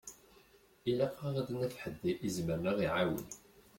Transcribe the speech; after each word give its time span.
Ilaq-aɣ 0.89 1.33
ad 1.41 1.45
d-naf 1.47 1.75
ḥedd 1.83 2.01
i 2.11 2.13
izemren 2.27 2.69
ad 2.71 2.77
ɣ-iɛawen. 2.79 3.27